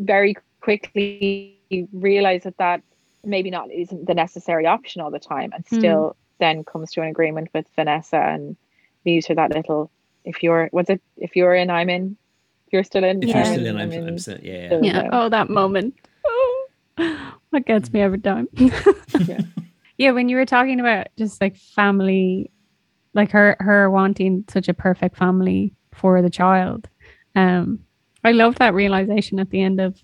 [0.00, 1.56] very quickly
[1.92, 2.82] realize that that
[3.24, 5.78] maybe not isn't the necessary option all the time and hmm.
[5.78, 6.14] still mm.
[6.38, 8.56] then comes to an agreement with Vanessa and
[9.04, 9.90] leaves her that little
[10.24, 12.16] if you're what's it if you're in I'm in
[12.66, 13.36] if you're still in if yeah.
[13.36, 14.78] you're still in I'm, I'm, I'm still, yeah, yeah.
[14.82, 15.94] yeah oh that moment
[16.26, 16.66] oh,
[17.52, 19.40] that gets me every time yeah.
[19.98, 22.50] yeah when you were talking about just like family
[23.14, 26.88] like her her wanting such a perfect family for the child
[27.34, 27.80] um
[28.24, 30.02] I love that realization at the end of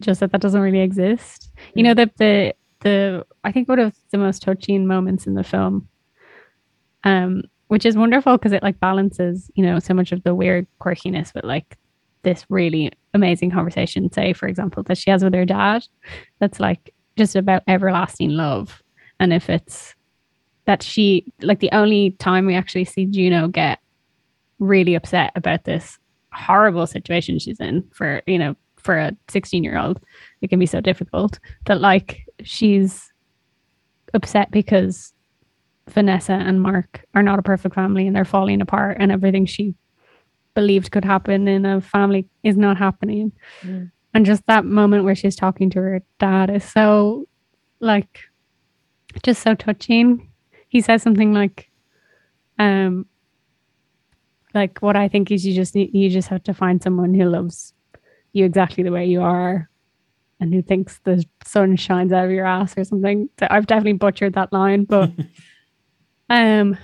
[0.00, 1.50] just that that doesn't really exist.
[1.74, 5.44] You know that the the I think one of the most touching moments in the
[5.44, 5.88] film,
[7.04, 10.66] um, which is wonderful because it like balances you know so much of the weird
[10.80, 11.76] quirkiness with like
[12.26, 14.12] this really amazing conversation.
[14.12, 15.86] Say for example that she has with her dad,
[16.40, 18.82] that's like just about everlasting love,
[19.20, 19.94] and if it's
[20.66, 23.78] that she like the only time we actually see Juno get
[24.58, 25.98] really upset about this
[26.32, 30.00] horrible situation she's in for you know for a 16 year old
[30.42, 33.12] it can be so difficult that like she's
[34.12, 35.14] upset because
[35.88, 39.74] Vanessa and Mark are not a perfect family and they're falling apart and everything she
[40.56, 43.30] believed could happen in a family is not happening.
[43.62, 43.92] Mm.
[44.14, 47.28] And just that moment where she's talking to her dad is so
[47.78, 48.20] like
[49.22, 50.32] just so touching.
[50.68, 51.70] He says something like
[52.58, 53.06] um
[54.54, 57.26] like what I think is you just need you just have to find someone who
[57.26, 57.74] loves
[58.32, 59.68] you exactly the way you are
[60.40, 63.28] and who thinks the sun shines out of your ass or something.
[63.38, 65.10] So I've definitely butchered that line, but
[66.30, 66.78] um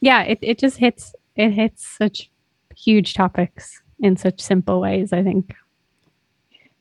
[0.00, 2.30] yeah, it, it just hits it hits such
[2.76, 5.54] huge topics in such simple ways, I think.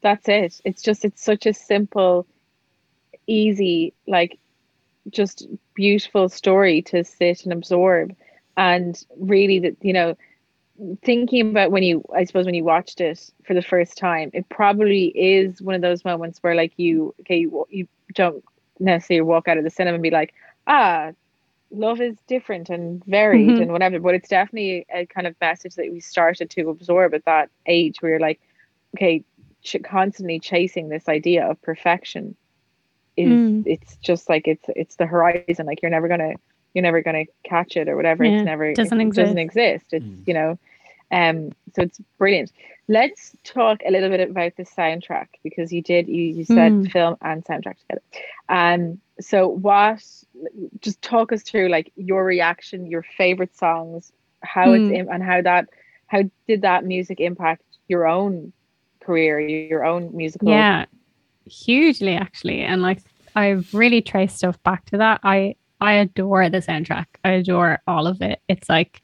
[0.02, 0.60] That's it.
[0.66, 2.28] It's just it's such a simple,
[3.28, 4.38] easy, like
[5.10, 8.16] just beautiful story to sit and absorb.
[8.58, 10.16] And really that, you know,
[11.04, 14.48] thinking about when you i suppose when you watched it for the first time it
[14.50, 18.44] probably is one of those moments where like you okay you, you don't
[18.80, 20.34] necessarily walk out of the cinema and be like
[20.66, 21.12] ah
[21.74, 23.62] love is different and varied mm-hmm.
[23.64, 27.26] and whatever but it's definitely a kind of message that we started to absorb at
[27.26, 28.40] that age where you're like
[28.96, 29.24] okay,
[29.62, 32.36] ch- constantly chasing this idea of perfection
[33.16, 33.64] is mm.
[33.66, 35.66] it's just like it's it's the horizon.
[35.66, 36.34] Like you're never gonna
[36.74, 38.24] you're never gonna catch it or whatever.
[38.24, 39.26] Yeah, it's never doesn't it, exist.
[39.26, 39.86] doesn't exist.
[39.92, 40.28] It's mm.
[40.28, 40.60] you know,
[41.14, 41.52] um.
[41.76, 42.52] So it's brilliant.
[42.88, 46.92] Let's talk a little bit about the soundtrack because you did you, you said mm.
[46.92, 48.02] film and soundtrack together.
[48.50, 49.00] Um.
[49.22, 50.04] So what?
[50.80, 55.00] Just talk us through like your reaction, your favorite songs, how it's mm.
[55.00, 55.70] in, and how that
[56.08, 58.52] how did that music impact your own
[59.02, 60.50] career, your own musical?
[60.50, 60.86] Yeah,
[61.46, 63.00] hugely actually, and like
[63.36, 65.22] I've really traced stuff back to that.
[65.24, 67.06] I I adore the soundtrack.
[67.24, 68.42] I adore all of it.
[68.48, 69.02] It's like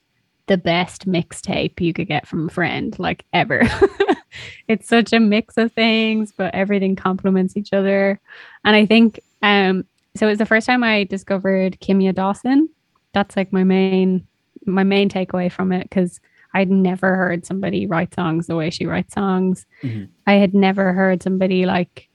[0.50, 3.62] the best mixtape you could get from a friend, like ever.
[4.68, 8.20] it's such a mix of things, but everything complements each other.
[8.66, 9.86] And I think um
[10.16, 12.68] so it was the first time I discovered Kimya Dawson.
[13.14, 14.28] That's like my main
[14.66, 16.20] my main takeaway from it because
[16.56, 19.68] I'd never heard somebody write songs the way she writes songs.
[19.84, 20.06] Mm-hmm.
[20.26, 22.10] I had never heard somebody like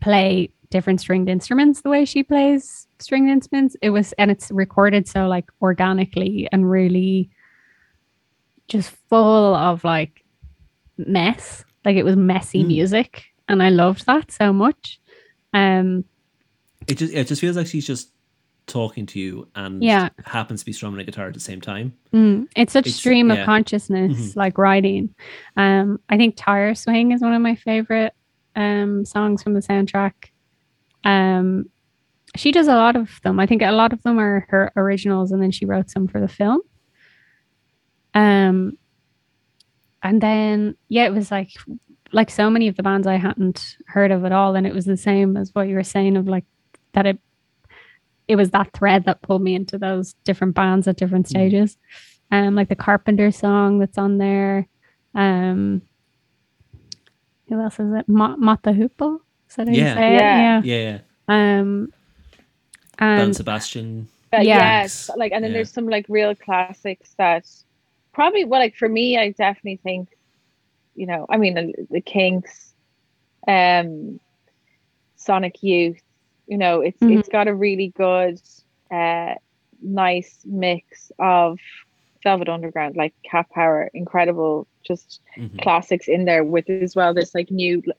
[0.00, 3.76] play different stringed instruments the way she plays stringed instruments.
[3.80, 7.30] It was, and it's recorded so like organically and really
[8.66, 10.24] just full of like
[10.98, 11.64] mess.
[11.84, 12.68] Like it was messy mm.
[12.68, 15.00] music, and I loved that so much.
[15.52, 16.04] Um,
[16.88, 18.10] it just it just feels like she's just
[18.66, 20.08] talking to you and yeah.
[20.24, 21.92] happens to be strumming a guitar at the same time.
[22.12, 23.36] Mm, it's such it's, stream yeah.
[23.36, 24.38] of consciousness, mm-hmm.
[24.38, 25.14] like writing.
[25.56, 28.12] Um, I think Tire Swing is one of my favorite
[28.56, 30.30] um songs from the soundtrack.
[31.04, 31.66] Um,
[32.36, 33.38] she does a lot of them.
[33.38, 36.20] I think a lot of them are her originals, and then she wrote some for
[36.20, 36.60] the film.
[38.14, 38.78] Um,
[40.02, 41.50] and then yeah, it was like
[42.12, 44.84] like so many of the bands I hadn't heard of at all, and it was
[44.84, 46.44] the same as what you were saying of like
[46.92, 47.18] that it
[48.26, 51.30] it was that thread that pulled me into those different bands at different mm.
[51.30, 51.76] stages.
[52.30, 54.66] Um, like the Carpenter song that's on there.
[55.14, 55.82] Um,
[57.48, 58.08] who else is it?
[58.08, 59.20] Mata Hoople?
[59.54, 59.88] Is that how yeah.
[59.88, 60.58] you say yeah.
[60.58, 60.64] it?
[60.64, 60.98] Yeah.
[61.28, 61.60] Yeah.
[61.60, 61.92] Um,
[62.98, 64.08] and Sebastian.
[64.30, 64.82] But yeah.
[64.82, 65.58] yes, like, and then yeah.
[65.58, 67.46] there's some like real classics that
[68.12, 70.08] probably, well, like for me, I definitely think,
[70.96, 72.74] you know, I mean, the, the Kinks,
[73.46, 74.18] um,
[75.16, 76.00] Sonic Youth,
[76.46, 77.18] you know it's mm-hmm.
[77.18, 78.40] it's got a really good
[78.90, 79.34] uh
[79.82, 81.58] nice mix of
[82.22, 85.58] velvet underground like cat power incredible just mm-hmm.
[85.58, 87.96] classics in there with as well this like new like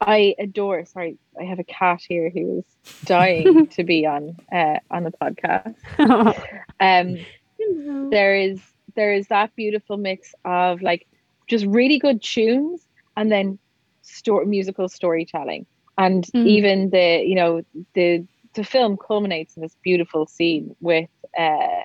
[0.00, 4.78] i adore sorry i have a cat here who is dying to be on uh
[4.90, 5.74] on the podcast
[6.80, 8.60] um there is
[8.94, 11.06] there is that beautiful mix of like
[11.48, 13.58] just really good tunes and then
[14.02, 15.66] store musical storytelling
[15.98, 16.46] and mm.
[16.46, 17.62] even the you know
[17.94, 21.82] the the film culminates in this beautiful scene with uh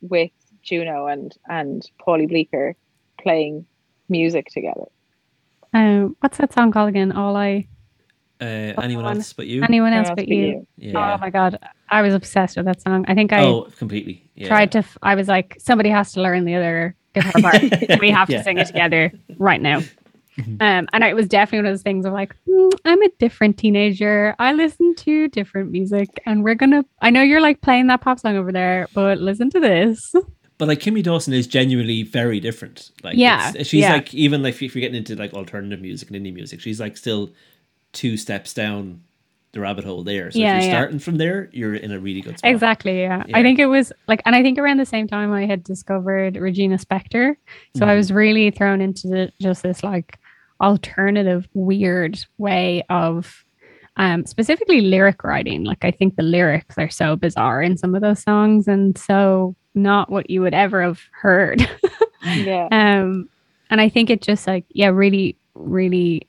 [0.00, 0.30] with
[0.62, 2.74] Juno and and Paulie Bleeker
[3.20, 3.66] playing
[4.08, 4.86] music together.
[5.74, 7.12] Um, what's that song called again?
[7.12, 7.66] All I.
[8.40, 9.62] Uh, anyone else but you?
[9.62, 10.36] Anyone else, else but, you.
[10.36, 10.66] you.
[10.76, 11.14] Yeah.
[11.14, 11.58] Oh my god,
[11.88, 13.04] I was obsessed with that song.
[13.08, 13.44] I think I.
[13.44, 14.30] Oh, completely.
[14.34, 14.48] Yeah.
[14.48, 14.78] Tried to.
[14.78, 17.62] F- I was like, somebody has to learn the other guitar part.
[18.00, 18.42] we have to yeah.
[18.42, 19.80] sing it together right now.
[19.80, 19.90] Mm-hmm.
[20.60, 23.56] Um, and it was definitely one of those things of like, mm, I'm a different
[23.56, 24.34] teenager.
[24.40, 26.84] I listen to different music, and we're gonna.
[27.00, 30.12] I know you're like playing that pop song over there, but listen to this.
[30.56, 32.90] But like Kimya Dawson is genuinely very different.
[33.02, 33.94] Like, yeah, she's yeah.
[33.94, 36.96] like even like if you're getting into like alternative music and indie music, she's like
[36.96, 37.30] still
[37.92, 39.02] two steps down
[39.52, 40.30] the rabbit hole there.
[40.30, 40.78] So yeah, if you're yeah.
[40.78, 42.50] starting from there, you're in a really good spot.
[42.50, 43.00] Exactly.
[43.00, 43.24] Yeah.
[43.26, 43.38] yeah.
[43.38, 46.36] I think it was like, and I think around the same time I had discovered
[46.36, 47.36] Regina Spektor.
[47.76, 47.88] So mm.
[47.88, 50.18] I was really thrown into the, just this like
[50.60, 53.43] alternative, weird way of
[53.96, 55.64] um, specifically lyric writing.
[55.64, 59.54] Like I think the lyrics are so bizarre in some of those songs and so
[59.74, 61.68] not what you would ever have heard.
[62.24, 62.68] yeah.
[62.70, 63.28] Um,
[63.70, 66.26] and I think it just like, yeah, really, really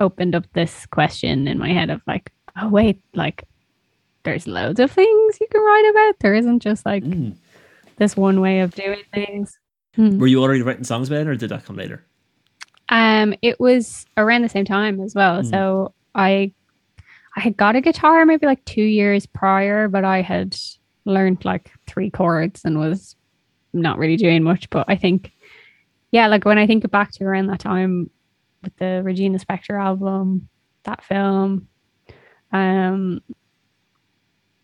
[0.00, 3.44] opened up this question in my head of like, oh wait, like
[4.24, 6.18] there's loads of things you can write about.
[6.20, 7.36] There isn't just like mm.
[7.96, 9.58] this one way of doing things.
[9.94, 10.18] Hmm.
[10.18, 12.04] Were you already writing songs by then, or did that come later?
[12.90, 15.42] Um, it was around the same time as well.
[15.42, 15.50] Mm.
[15.50, 16.52] So I
[17.36, 20.56] I had got a guitar maybe like two years prior, but I had
[21.04, 23.14] learned like three chords and was
[23.74, 24.70] not really doing much.
[24.70, 25.32] But I think,
[26.10, 28.10] yeah, like when I think back to around that time
[28.62, 30.48] with the Regina Spektor album,
[30.84, 31.68] that film,
[32.52, 33.20] um,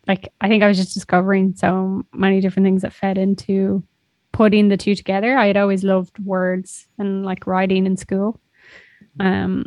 [0.08, 3.84] like I think I was just discovering so many different things that fed into
[4.32, 5.36] putting the two together.
[5.36, 8.40] I had always loved words and like writing in school.
[9.20, 9.66] Um,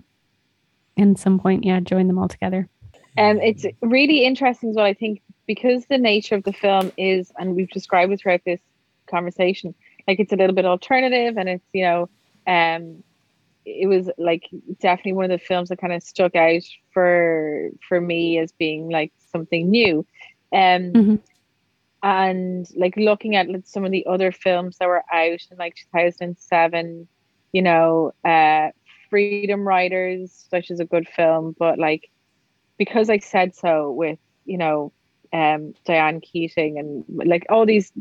[0.97, 2.69] and some point, yeah, join them all together.
[3.17, 4.85] Um, it's really interesting as well.
[4.85, 8.59] I think because the nature of the film is, and we've described it throughout this
[9.07, 9.73] conversation,
[10.07, 12.09] like it's a little bit alternative, and it's you know,
[12.47, 13.03] um,
[13.65, 18.01] it was like definitely one of the films that kind of stuck out for for
[18.01, 20.05] me as being like something new.
[20.53, 21.15] Um, mm-hmm.
[22.03, 25.75] and like looking at like, some of the other films that were out in like
[25.93, 27.07] 2007,
[27.51, 28.69] you know, uh,
[29.15, 32.09] Freedom Writers, which is a good film, but like
[32.77, 34.91] because I said so with you know
[35.31, 37.93] um, Diane Keaton and like all these,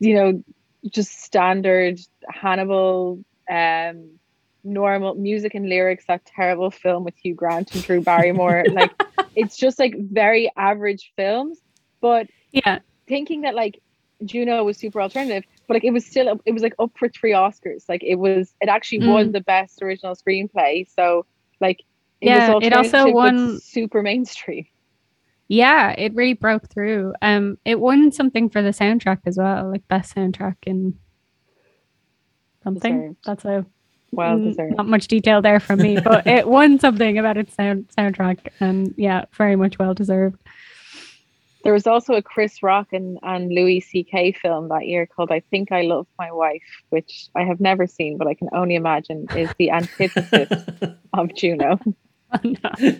[0.00, 0.44] you know,
[0.86, 4.18] just standard Hannibal, um,
[4.62, 6.04] normal music and lyrics.
[6.08, 8.64] That terrible film with Hugh Grant and Drew Barrymore.
[8.70, 8.92] like
[9.34, 11.58] it's just like very average films,
[12.02, 13.80] but yeah, thinking that like
[14.24, 17.32] Juno was super alternative, but like it was still it was like up for three
[17.32, 17.84] Oscars.
[17.88, 19.12] Like it was it actually mm.
[19.12, 20.86] won the best original screenplay.
[20.88, 21.26] So
[21.60, 21.80] like
[22.20, 24.66] it yeah, it also won super mainstream.
[25.48, 27.12] Yeah, it really broke through.
[27.20, 30.98] Um, it won something for the soundtrack as well, like best soundtrack in
[32.62, 33.00] something.
[33.00, 33.16] Deserved.
[33.26, 33.66] That's a
[34.10, 34.76] well mm, deserved.
[34.76, 38.94] Not much detail there from me, but it won something about its sound soundtrack, and
[38.96, 40.38] yeah, very much well deserved.
[41.64, 44.32] There was also a Chris Rock and, and Louis C.K.
[44.32, 48.18] film that year called I Think I Love My Wife, which I have never seen,
[48.18, 50.48] but I can only imagine is the antithesis
[51.12, 51.80] of Juno.
[52.32, 52.96] Oh, no.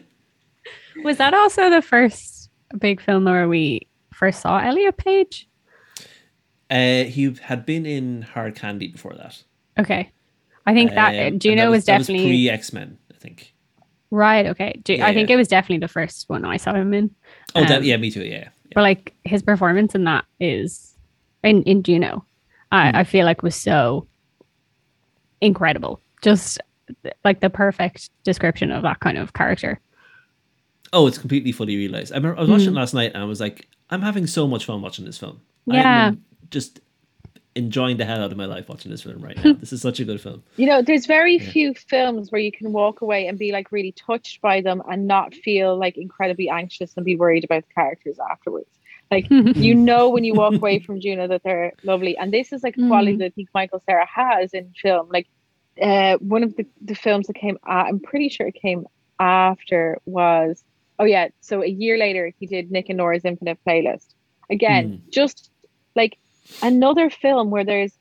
[1.03, 5.49] Was that also the first big film where we first saw Elliot Page?
[6.71, 9.43] Uh, he had been in Hard Candy before that.
[9.77, 10.13] Okay,
[10.67, 12.97] I think that um, Juno that was, was, definitely pre X Men.
[13.13, 13.55] I think.
[14.11, 14.47] Right.
[14.47, 14.81] Okay.
[14.87, 15.35] yeah, I think yeah.
[15.35, 17.11] it was definitely the first one I saw him in.
[17.55, 18.25] Oh, um, that, yeah, me too.
[18.25, 20.95] Yeah, yeah, But like his performance in that is
[21.43, 22.25] in in Juno,
[22.73, 22.95] I, mm.
[22.97, 24.07] I feel like was so
[25.41, 26.01] incredible.
[26.23, 26.61] Just
[27.25, 29.81] like the perfect description of that kind of character.
[30.93, 32.13] Oh, it's completely fully realized.
[32.13, 32.73] I remember I was watching mm.
[32.73, 35.41] it last night and I was like, I'm having so much fun watching this film.
[35.67, 36.13] Yeah.
[36.51, 36.81] Just
[37.57, 39.53] enjoying the hell out of my life watching this film right now.
[39.61, 40.43] this is such a good film.
[40.57, 41.51] You know, there's very yeah.
[41.51, 45.07] few films where you can walk away and be like really touched by them and
[45.07, 48.69] not feel like incredibly anxious and be worried about the characters afterwards.
[49.11, 52.17] Like you know when you walk away from Juno that they're lovely.
[52.17, 53.19] And this is like a quality mm.
[53.19, 55.09] that I think Michael Cera has in film.
[55.11, 55.29] Like
[55.81, 58.87] uh, one of the, the films that came uh, I'm pretty sure it came
[59.21, 60.65] after was
[60.99, 64.15] oh yeah, so a year later he did Nick and Nora's Infinite Playlist.
[64.51, 65.11] Again, mm.
[65.11, 65.51] just
[65.97, 66.19] like
[66.63, 67.93] another film where there's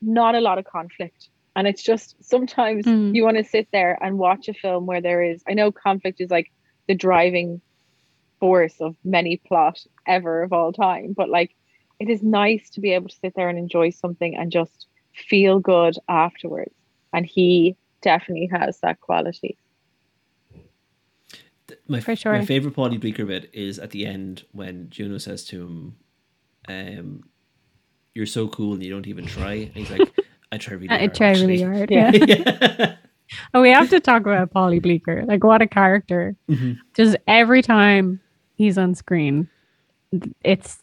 [0.00, 1.28] not a lot of conflict.
[1.56, 3.14] And it's just sometimes mm.
[3.14, 6.20] you want to sit there and watch a film where there is I know conflict
[6.20, 6.52] is like
[6.86, 7.60] the driving
[8.38, 11.54] force of many plot ever of all time, but like
[11.98, 15.58] it is nice to be able to sit there and enjoy something and just feel
[15.58, 16.74] good afterwards.
[17.12, 19.58] And he definitely has that quality
[21.86, 22.32] my For sure.
[22.32, 25.96] my favorite Paulie Bleeker bit is at the end when Juno says to him,
[26.68, 27.24] um,
[28.18, 30.12] "You're so cool and you don't even try." And he's like,
[30.50, 31.46] "I try really I hard." I try actually.
[31.46, 31.90] really hard.
[31.92, 32.10] Yeah.
[32.12, 32.96] yeah.
[33.54, 35.24] oh, we have to talk about Paulie Bleeker.
[35.24, 36.34] Like, what a character!
[36.50, 36.72] Mm-hmm.
[36.94, 38.20] Just every time
[38.54, 39.48] he's on screen,
[40.42, 40.82] it's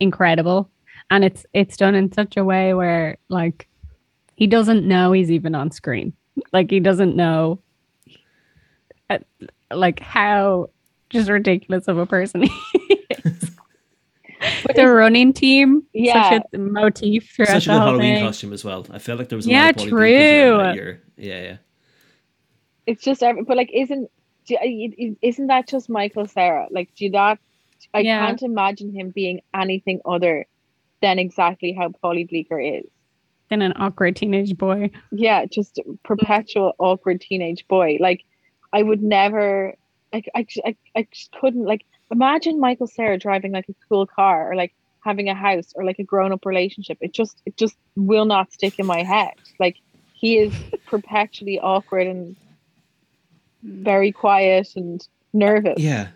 [0.00, 0.68] incredible,
[1.08, 3.68] and it's it's done in such a way where like
[4.34, 6.12] he doesn't know he's even on screen.
[6.52, 7.60] Like he doesn't know
[9.08, 9.18] uh,
[9.70, 10.70] like how
[11.10, 12.71] just ridiculous of a person he is.
[14.74, 18.24] The running team, yeah, such a motif throughout such a good Halloween thing.
[18.24, 18.86] costume as well.
[18.90, 20.58] I felt like there was a yeah, lot of true.
[20.58, 21.02] That year.
[21.16, 21.56] Yeah, yeah.
[22.86, 24.10] It's just, but like, isn't
[24.50, 26.66] uh, isn't that just Michael Cera?
[26.70, 27.38] Like, do that?
[27.94, 28.26] I yeah.
[28.26, 30.46] can't imagine him being anything other
[31.00, 32.84] than exactly how Paulie Bleeker is.
[33.50, 34.90] Than an awkward teenage boy.
[35.10, 37.98] Yeah, just perpetual awkward teenage boy.
[38.00, 38.24] Like
[38.72, 39.74] I would never
[40.12, 44.52] like I, I, I just couldn't like imagine Michael Cera driving like a cool car
[44.52, 46.98] or like having a house or like a grown up relationship.
[47.00, 49.34] It just it just will not stick in my head.
[49.58, 49.78] Like
[50.12, 50.54] he is
[50.86, 52.36] perpetually awkward and
[53.62, 55.78] very quiet and nervous.
[55.78, 56.08] Yeah.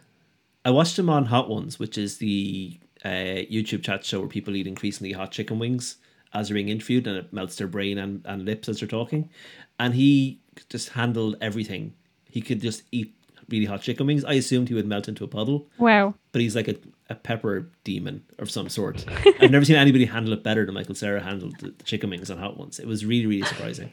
[0.64, 4.56] I watched him on Hot Ones, which is the uh, YouTube chat show where people
[4.56, 5.96] eat increasingly hot chicken wings
[6.34, 9.30] as they're being interviewed and it melts their brain and, and lips as they're talking.
[9.78, 11.94] And he just handled everything
[12.36, 13.14] he could just eat
[13.48, 14.24] really hot chicken wings.
[14.24, 15.68] I assumed he would melt into a puddle.
[15.78, 16.14] Wow.
[16.32, 16.76] But he's like a,
[17.08, 19.04] a pepper demon of some sort.
[19.40, 22.30] I've never seen anybody handle it better than Michael Cera handled the, the chicken wings
[22.30, 22.78] on hot ones.
[22.78, 23.92] It was really, really surprising.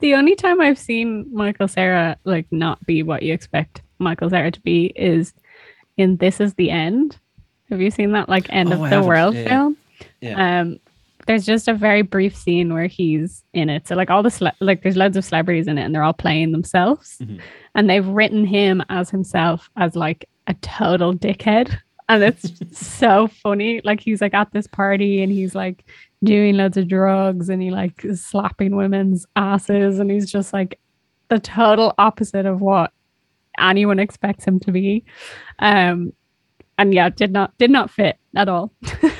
[0.00, 4.50] The only time I've seen Michael Cera like not be what you expect Michael Cera
[4.50, 5.32] to be is
[5.96, 7.18] in This Is the End.
[7.70, 9.48] Have you seen that like end oh, of I the world yeah.
[9.48, 9.76] film?
[10.20, 10.60] Yeah.
[10.60, 10.80] Um
[11.26, 13.88] there's just a very brief scene where he's in it.
[13.88, 16.12] So like all the cele- like there's loads of celebrities in it and they're all
[16.12, 17.18] playing themselves.
[17.20, 17.38] Mm-hmm.
[17.74, 21.76] And they've written him as himself as like a total dickhead.
[22.08, 23.80] And it's so funny.
[23.84, 25.84] Like he's like at this party and he's like
[26.22, 30.78] doing loads of drugs and he like is slapping women's asses and he's just like
[31.28, 32.92] the total opposite of what
[33.58, 35.04] anyone expects him to be.
[35.58, 36.12] Um,
[36.78, 38.72] and yeah, did not did not fit at all.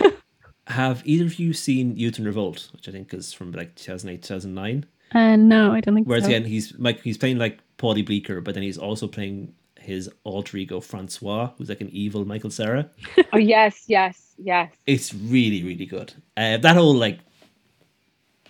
[0.68, 4.22] Have either of you seen Youth in Revolt, which I think is from like 2008,
[4.22, 4.86] 2009?
[5.12, 6.30] Uh, no, I don't think Whereas so.
[6.30, 10.56] again, he's like he's playing like Paulie Bleeker, but then he's also playing his alter
[10.56, 12.88] ego Francois, who's like an evil Michael Cera.
[13.32, 14.72] oh yes, yes, yes.
[14.86, 16.14] It's really, really good.
[16.36, 17.18] Uh, that whole like,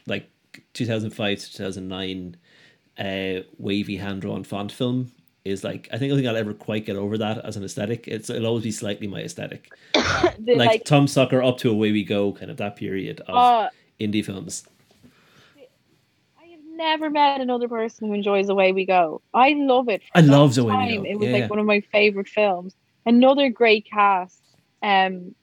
[0.07, 0.31] like
[0.75, 2.37] 2005 to 2009,
[2.97, 5.11] uh, wavy hand drawn font film
[5.45, 8.09] is like I think I think I'll ever quite get over that as an aesthetic.
[8.09, 9.71] It's it'll always be slightly my aesthetic.
[9.95, 13.69] like, like, Thumbsucker up to Away We Go, kind of that period of uh,
[14.01, 14.65] indie films.
[16.41, 19.21] I have never met another person who enjoys Away We Go.
[19.35, 20.03] I love it.
[20.15, 21.05] I love Away We Go.
[21.05, 21.49] It was yeah, like yeah.
[21.49, 22.75] one of my favorite films.
[23.05, 24.41] Another great cast.
[24.83, 25.35] Um,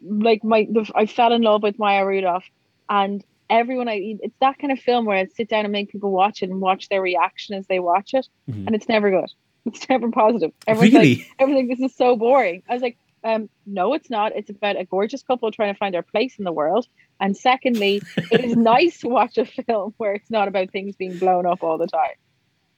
[0.00, 2.44] like my the, I fell in love with Maya Rudolph,
[2.88, 6.12] and everyone I it's that kind of film where I sit down and make people
[6.12, 8.68] watch it and watch their reaction as they watch it, mm-hmm.
[8.68, 9.30] and it's never good.
[9.74, 10.52] It's never positive.
[10.66, 11.26] Everyone's really?
[11.40, 12.62] like, like, this is so boring.
[12.68, 14.34] I was like, um, no, it's not.
[14.36, 16.86] It's about a gorgeous couple trying to find their place in the world.
[17.20, 21.18] And secondly, it is nice to watch a film where it's not about things being
[21.18, 22.14] blown up all the time.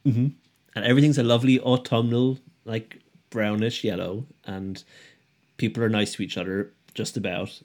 [0.07, 0.27] Mm-hmm.
[0.77, 4.83] And everything's a lovely autumnal, like brownish yellow, and
[5.57, 7.61] people are nice to each other just about.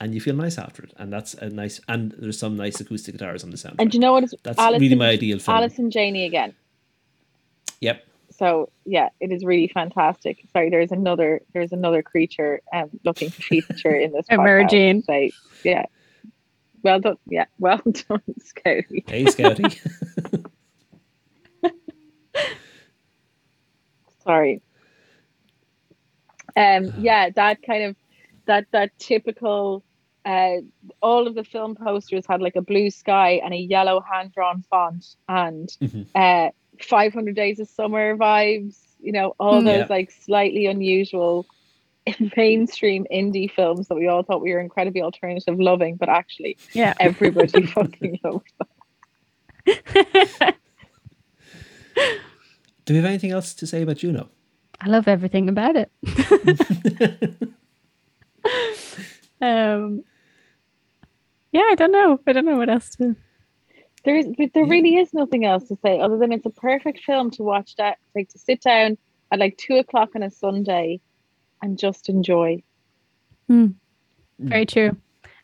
[0.00, 1.78] And you feel nice after it, and that's a nice.
[1.86, 3.76] And there's some nice acoustic guitars on the sound.
[3.78, 4.24] And you know what?
[4.24, 5.58] It's that's Alice really my ideal film.
[5.58, 6.54] Alice and Janie again.
[7.80, 8.06] Yep.
[8.40, 10.46] So yeah, it is really fantastic.
[10.50, 15.02] Sorry, there's another there's another creature um, looking to feature in this emerging.
[15.02, 15.28] So,
[15.62, 15.84] yeah,
[16.82, 17.18] well done.
[17.26, 19.08] Yeah, well done, Scouty.
[19.08, 19.78] Hey, Scouty.
[24.24, 24.62] Sorry.
[26.56, 26.94] Um.
[26.98, 27.96] Yeah, that kind of
[28.46, 29.84] that that typical.
[30.22, 30.56] Uh,
[31.00, 34.62] all of the film posters had like a blue sky and a yellow hand drawn
[34.70, 36.02] font and mm-hmm.
[36.14, 36.50] uh
[36.84, 39.66] 500 Days of Summer vibes, you know, all hmm.
[39.66, 39.86] those yeah.
[39.88, 41.46] like slightly unusual
[42.36, 46.94] mainstream indie films that we all thought we were incredibly alternative loving, but actually, yeah,
[47.00, 48.68] everybody fucking loves them.
[52.84, 54.30] Do we have anything else to say about Juno?
[54.80, 55.90] I love everything about it.
[59.40, 60.02] um,
[61.52, 62.18] yeah, I don't know.
[62.26, 63.14] I don't know what else to
[64.04, 67.00] there is, but there really is nothing else to say other than it's a perfect
[67.04, 67.76] film to watch.
[67.76, 68.96] That like to sit down
[69.30, 71.00] at like two o'clock on a Sunday
[71.62, 72.62] and just enjoy.
[73.50, 73.74] Mm.
[74.38, 74.96] Very true.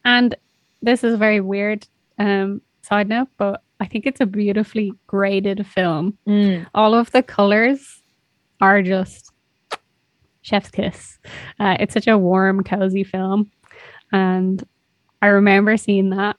[0.04, 0.34] And
[0.80, 1.86] this is a very weird
[2.18, 6.16] um, side note, but I think it's a beautifully graded film.
[6.26, 6.66] Mm.
[6.74, 8.02] All of the colors
[8.60, 9.32] are just
[10.42, 11.18] chef's kiss.
[11.60, 13.50] Uh, it's such a warm, cozy film.
[14.12, 14.66] And
[15.20, 16.36] I remember seeing that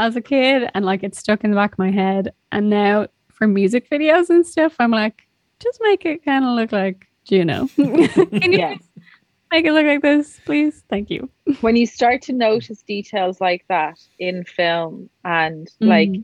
[0.00, 2.32] as a kid and like it's stuck in the back of my head.
[2.50, 5.28] And now for music videos and stuff, I'm like,
[5.60, 7.68] just make it kind of look like Juno.
[7.76, 8.76] Can you yeah.
[9.52, 10.82] make it look like this, please?
[10.88, 11.28] Thank you.
[11.60, 15.88] When you start to notice details like that in film and mm.
[15.88, 16.22] like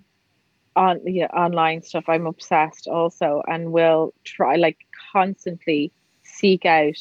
[0.75, 4.79] on yeah, online stuff, I'm obsessed also and will try like
[5.13, 6.97] constantly seek out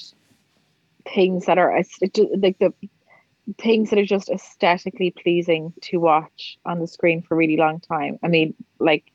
[1.13, 1.81] things that are
[2.37, 2.73] like the
[3.59, 7.79] things that are just aesthetically pleasing to watch on the screen for a really long
[7.79, 8.19] time.
[8.23, 9.11] I mean, like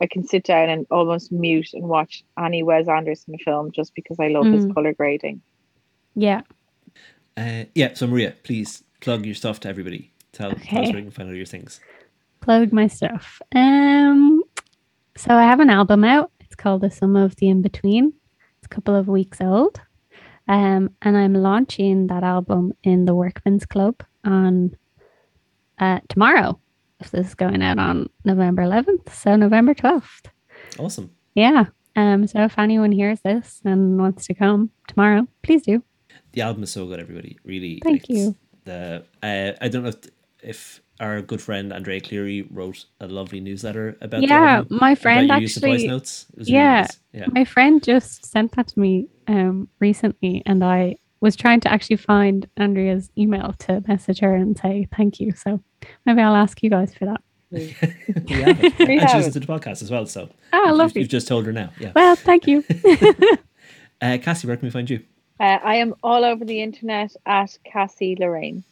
[0.00, 4.18] I can sit down and almost mute and watch any Wes Anderson film just because
[4.18, 4.54] I love mm.
[4.54, 5.42] his color grading.
[6.14, 6.42] Yeah.
[7.36, 7.94] Uh, yeah.
[7.94, 10.12] So Maria, please plug your stuff to everybody.
[10.32, 10.68] Tell, okay.
[10.68, 11.80] tell us where you can find all your things.
[12.40, 13.40] Plug my stuff.
[13.54, 14.42] Um.
[15.16, 16.32] So I have an album out.
[16.40, 18.12] It's called The Sum of the In Between.
[18.58, 19.80] It's a couple of weeks old.
[20.46, 24.76] Um, and I'm launching that album in the Workman's Club on
[25.78, 26.58] uh, tomorrow.
[27.00, 30.26] If this is going out on November 11th, so November 12th.
[30.78, 31.10] Awesome.
[31.34, 31.66] Yeah.
[31.96, 32.26] Um.
[32.26, 35.82] So if anyone hears this and wants to come tomorrow, please do.
[36.32, 37.38] The album is so good, everybody.
[37.44, 37.80] Really.
[37.84, 38.36] Thank you.
[38.64, 39.96] The uh, I don't know if,
[40.44, 44.22] if our good friend Andrea Cleary wrote a lovely newsletter about.
[44.22, 45.86] Yeah, my friend actually.
[45.86, 46.26] Notes.
[46.36, 46.98] Yeah, nice.
[47.12, 51.72] yeah, my friend just sent that to me um, recently, and I was trying to
[51.72, 55.32] actually find Andrea's email to message her and say thank you.
[55.32, 55.60] So
[56.06, 57.20] maybe I'll ask you guys for that.
[57.50, 60.06] yeah, and she listens to the podcast as well.
[60.06, 60.96] So ah, you've.
[60.96, 61.70] You've just told her now.
[61.78, 61.92] Yeah.
[61.94, 62.64] Well, thank you.
[64.02, 65.02] uh, Cassie, where can we find you?
[65.38, 68.64] Uh, I am all over the internet at Cassie Lorraine.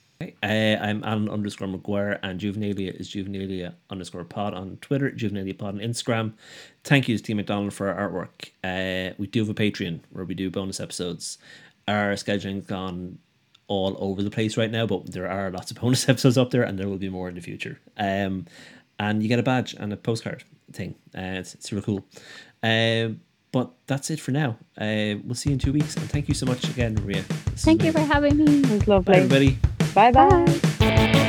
[0.43, 5.75] Uh, I'm Alan underscore McGuire and Juvenilia is Juvenilia underscore pod on Twitter, Juvenilia pod
[5.75, 6.35] on Instagram.
[6.85, 8.51] Thank you to Team McDonald for our artwork.
[8.63, 11.39] Uh, we do have a Patreon where we do bonus episodes.
[11.89, 13.19] Our scheduling's gone
[13.69, 16.63] all over the place right now, but there are lots of bonus episodes up there
[16.63, 17.81] and there will be more in the future.
[17.97, 18.47] Um,
[18.99, 20.95] and you get a badge and a postcard thing.
[21.17, 22.05] Uh, it's, it's really cool.
[22.63, 23.21] Um,
[23.53, 24.57] but that's it for now.
[24.79, 25.97] Uh, we'll see you in two weeks.
[25.97, 27.23] And thank you so much again, Maria.
[27.51, 28.61] This thank you for having me.
[28.61, 29.13] It was lovely.
[29.13, 29.59] Bye, everybody.
[29.95, 30.47] Bye-bye.
[30.79, 31.22] bye bye